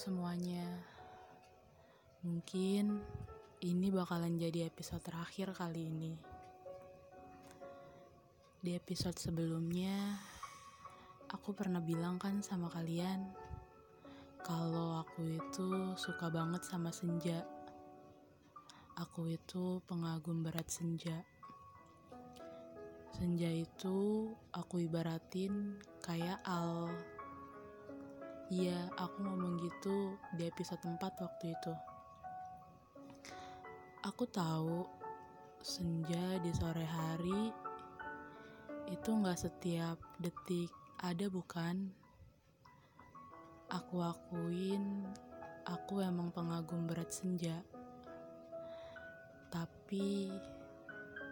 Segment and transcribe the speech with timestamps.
[0.00, 0.64] semuanya.
[2.24, 3.04] Mungkin
[3.60, 6.16] ini bakalan jadi episode terakhir kali ini.
[8.64, 10.16] Di episode sebelumnya,
[11.28, 13.28] aku pernah bilang kan sama kalian
[14.40, 17.44] kalau aku itu suka banget sama senja.
[19.04, 21.20] Aku itu pengagum berat senja.
[23.12, 26.88] Senja itu aku ibaratin kayak al
[28.50, 31.70] Iya, aku ngomong gitu di episode 4 waktu itu.
[34.02, 34.90] Aku tahu
[35.62, 37.54] senja di sore hari
[38.90, 40.66] itu nggak setiap detik
[40.98, 41.94] ada bukan?
[43.70, 45.06] Aku akuin
[45.70, 47.62] aku emang pengagum berat senja.
[49.46, 50.26] Tapi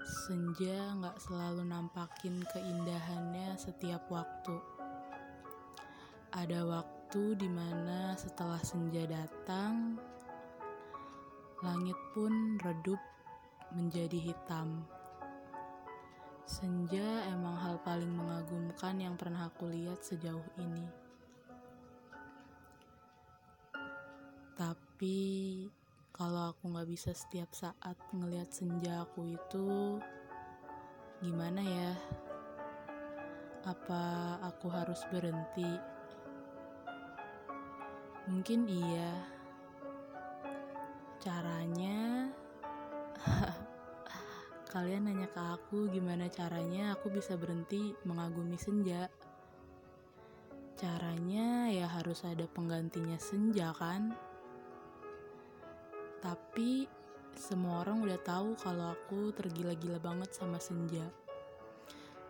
[0.06, 4.54] senja nggak selalu nampakin keindahannya setiap waktu.
[6.30, 9.96] Ada waktu waktu di mana setelah senja datang,
[11.64, 13.00] langit pun redup
[13.72, 14.84] menjadi hitam.
[16.44, 20.84] Senja emang hal paling mengagumkan yang pernah aku lihat sejauh ini.
[24.52, 25.64] Tapi
[26.12, 29.96] kalau aku nggak bisa setiap saat ngelihat senja aku itu,
[31.24, 31.92] gimana ya?
[33.64, 35.96] Apa aku harus berhenti?
[38.28, 39.12] Mungkin iya.
[41.16, 42.28] Caranya
[44.72, 49.08] kalian nanya ke aku gimana caranya aku bisa berhenti mengagumi senja.
[50.76, 54.12] Caranya ya harus ada penggantinya senja kan?
[56.20, 56.84] Tapi
[57.32, 61.08] semua orang udah tahu kalau aku tergila-gila banget sama senja.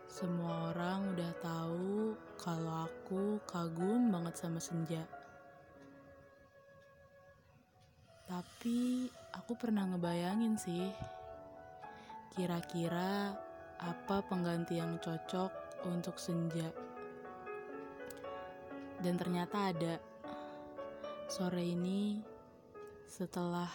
[0.07, 5.18] Semua orang udah tahu kalau aku kagum banget sama senja.
[8.29, 10.85] Tapi aku pernah ngebayangin sih,
[12.37, 13.33] kira-kira
[13.81, 16.69] apa pengganti yang cocok untuk senja.
[19.01, 19.97] Dan ternyata ada.
[21.25, 22.21] Sore ini,
[23.09, 23.73] setelah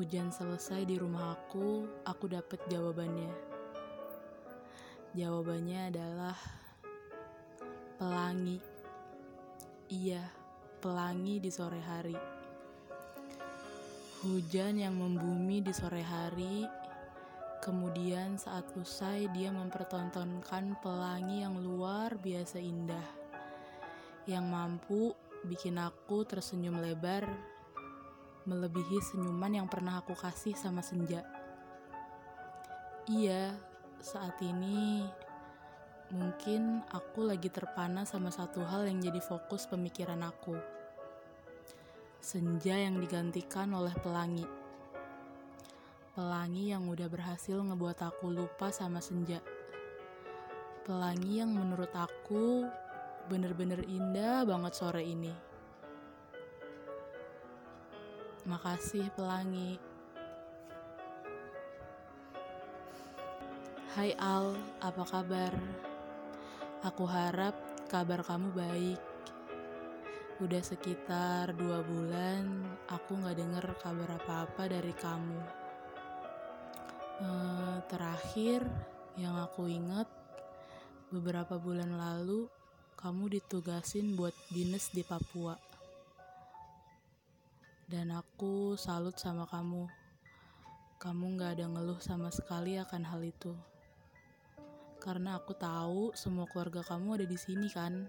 [0.00, 3.32] hujan selesai di rumah aku, aku dapet jawabannya.
[5.12, 6.36] Jawabannya adalah
[8.00, 8.64] pelangi.
[9.92, 10.24] Iya,
[10.80, 12.39] pelangi di sore hari.
[14.20, 16.68] Hujan yang membumi di sore hari,
[17.64, 23.08] kemudian saat usai dia mempertontonkan pelangi yang luar biasa indah,
[24.28, 25.16] yang mampu
[25.48, 27.24] bikin aku tersenyum lebar,
[28.44, 31.24] melebihi senyuman yang pernah aku kasih sama senja.
[33.08, 33.56] Iya,
[34.04, 35.00] saat ini
[36.12, 40.79] mungkin aku lagi terpana sama satu hal yang jadi fokus pemikiran aku
[42.20, 44.44] senja yang digantikan oleh pelangi.
[46.12, 49.40] Pelangi yang udah berhasil ngebuat aku lupa sama senja.
[50.84, 52.68] Pelangi yang menurut aku
[53.32, 55.32] bener-bener indah banget sore ini.
[58.44, 59.80] Makasih pelangi.
[63.96, 65.52] Hai Al, apa kabar?
[66.84, 67.56] Aku harap
[67.88, 69.09] kabar kamu baik.
[70.40, 75.36] Udah sekitar dua bulan aku gak denger kabar apa-apa dari kamu.
[77.20, 78.64] Uh, terakhir
[79.20, 80.08] yang aku inget
[81.12, 82.48] beberapa bulan lalu
[82.96, 85.60] kamu ditugasin buat dinas di Papua.
[87.84, 89.92] Dan aku salut sama kamu.
[90.96, 93.52] Kamu gak ada ngeluh sama sekali akan hal itu.
[95.04, 98.08] Karena aku tahu semua keluarga kamu ada di sini kan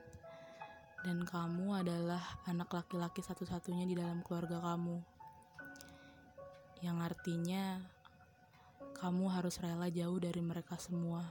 [1.01, 5.01] dan kamu adalah anak laki-laki satu-satunya di dalam keluarga kamu.
[6.85, 7.81] Yang artinya
[9.01, 11.25] kamu harus rela jauh dari mereka semua.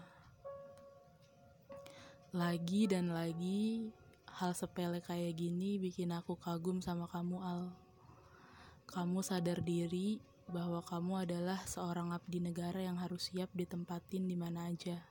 [2.34, 3.90] Lagi dan lagi,
[4.38, 7.70] hal sepele kayak gini bikin aku kagum sama kamu, Al.
[8.90, 10.18] Kamu sadar diri
[10.50, 15.09] bahwa kamu adalah seorang abdi negara yang harus siap ditempatin di mana aja.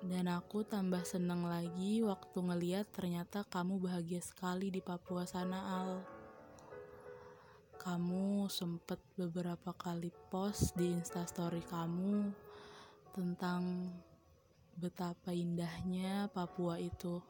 [0.00, 6.00] Dan aku tambah seneng lagi waktu ngeliat ternyata kamu bahagia sekali di Papua sana, Al.
[7.76, 12.32] Kamu sempet beberapa kali post di instastory kamu
[13.12, 13.92] tentang
[14.80, 17.20] betapa indahnya Papua itu.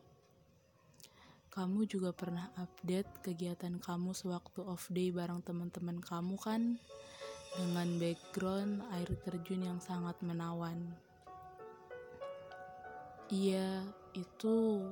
[1.51, 6.79] Kamu juga pernah update kegiatan kamu sewaktu off day bareng teman-teman kamu kan?
[7.59, 11.10] Dengan background air terjun yang sangat menawan.
[13.31, 13.87] Iya,
[14.19, 14.83] itu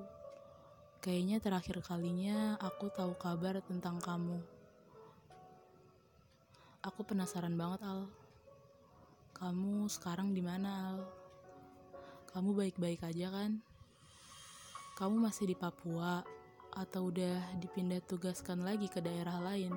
[0.98, 4.42] Kayaknya terakhir kalinya aku tahu kabar tentang kamu.
[6.82, 8.10] Aku penasaran banget, Al.
[9.30, 10.98] Kamu sekarang di mana, Al?
[12.34, 13.62] Kamu baik-baik aja kan?
[14.98, 16.26] Kamu masih di Papua
[16.74, 19.70] atau udah dipindah tugaskan lagi ke daerah lain?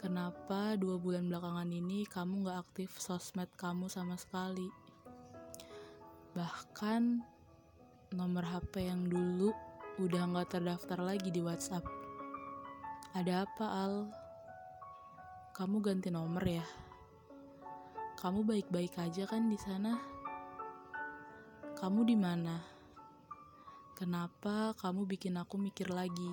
[0.00, 4.79] Kenapa dua bulan belakangan ini kamu gak aktif sosmed kamu sama sekali?
[6.30, 7.02] Bahkan
[8.14, 9.50] nomor HP yang dulu
[9.98, 11.82] udah nggak terdaftar lagi di WhatsApp.
[13.18, 13.94] Ada apa, Al?
[15.50, 16.62] Kamu ganti nomor ya?
[18.14, 19.98] Kamu baik-baik aja kan di sana?
[21.74, 22.62] Kamu di mana?
[23.98, 26.30] Kenapa kamu bikin aku mikir lagi?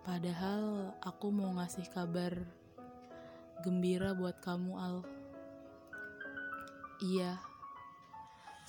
[0.00, 2.40] Padahal aku mau ngasih kabar
[3.60, 4.96] gembira buat kamu, Al.
[7.04, 7.49] Iya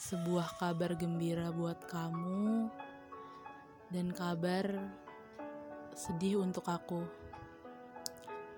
[0.02, 2.74] sebuah kabar gembira buat kamu
[3.94, 4.66] dan kabar
[5.94, 7.06] sedih untuk aku.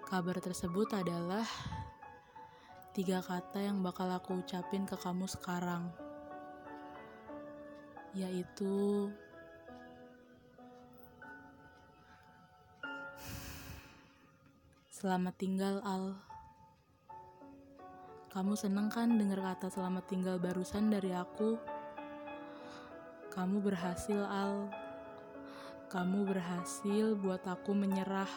[0.08, 1.44] Kabar tersebut adalah
[2.96, 5.92] tiga kata yang bakal aku ucapin ke kamu sekarang,
[8.16, 9.12] yaitu
[14.96, 16.16] Selamat tinggal, Al.
[18.34, 21.54] Kamu seneng kan dengar kata selamat tinggal barusan dari aku?
[23.30, 24.74] Kamu berhasil, Al.
[25.86, 28.34] Kamu berhasil buat aku menyerah.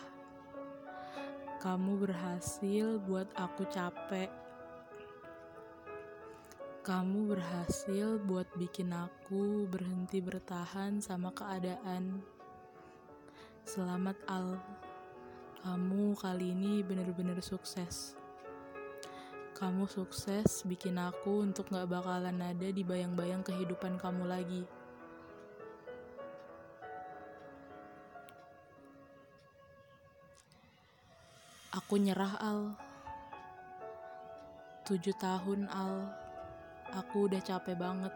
[1.65, 4.29] Kamu berhasil buat aku capek.
[6.85, 12.21] Kamu berhasil buat bikin aku berhenti bertahan sama keadaan.
[13.65, 14.61] Selamat, Al.
[15.65, 18.26] Kamu kali ini bener-bener sukses.
[19.57, 24.69] Kamu sukses bikin aku untuk gak bakalan ada di bayang-bayang kehidupan kamu lagi.
[31.73, 32.77] Aku nyerah, Al.
[34.85, 36.05] Tujuh tahun, Al.
[36.93, 38.13] Aku udah capek banget.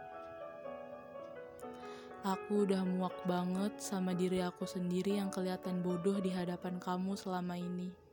[2.20, 7.56] Aku udah muak banget sama diri aku sendiri yang kelihatan bodoh di hadapan kamu selama
[7.56, 8.09] ini.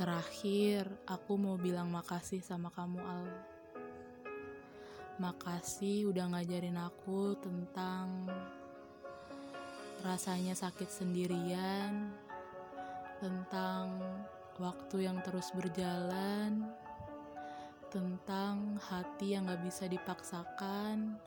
[0.00, 3.28] Terakhir, aku mau bilang makasih sama kamu, Al.
[5.20, 8.24] Makasih udah ngajarin aku tentang
[10.00, 12.16] rasanya sakit sendirian,
[13.20, 14.00] tentang
[14.56, 16.64] waktu yang terus berjalan,
[17.92, 21.20] tentang hati yang gak bisa dipaksakan,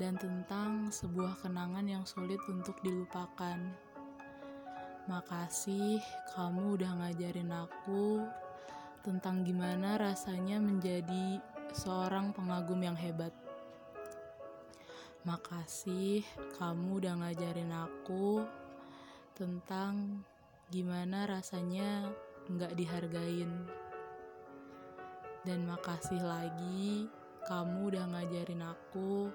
[0.00, 3.60] dan tentang sebuah kenangan yang sulit untuk dilupakan.
[5.08, 6.04] Makasih
[6.36, 8.28] kamu udah ngajarin aku
[9.00, 11.40] tentang gimana rasanya menjadi
[11.72, 13.32] seorang pengagum yang hebat.
[15.24, 16.28] Makasih
[16.60, 18.44] kamu udah ngajarin aku
[19.32, 20.20] tentang
[20.68, 22.12] gimana rasanya
[22.52, 23.64] nggak dihargain.
[25.40, 27.08] Dan makasih lagi
[27.48, 29.32] kamu udah ngajarin aku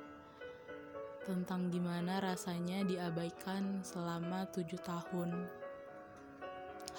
[1.25, 5.62] tentang gimana rasanya diabaikan selama tujuh tahun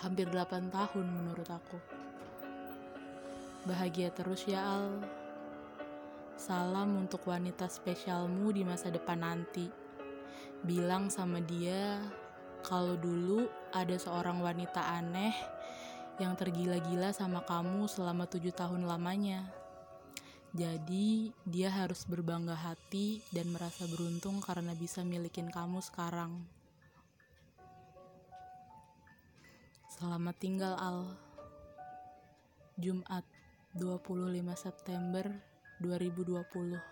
[0.05, 1.81] hampir 8 tahun menurut aku.
[3.65, 5.01] Bahagia terus ya Al.
[6.37, 9.65] Salam untuk wanita spesialmu di masa depan nanti.
[10.61, 12.05] Bilang sama dia
[12.61, 15.33] kalau dulu ada seorang wanita aneh
[16.21, 19.49] yang tergila-gila sama kamu selama tujuh tahun lamanya.
[20.53, 26.45] Jadi dia harus berbangga hati dan merasa beruntung karena bisa milikin kamu sekarang.
[29.95, 31.07] Selamat tinggal Al.
[32.83, 33.23] Jumat
[33.79, 35.23] 25 September
[35.79, 36.83] 2020